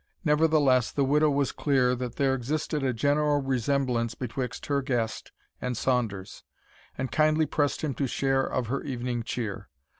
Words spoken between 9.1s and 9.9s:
cheer.